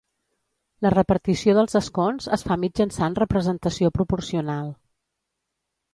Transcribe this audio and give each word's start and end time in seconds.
La 0.85 0.91
repartició 0.93 1.53
dels 1.57 1.77
escons 1.81 2.27
es 2.39 2.45
fa 2.49 2.57
mitjançant 2.63 3.21
representació 3.23 3.93
proporcional. 3.99 4.77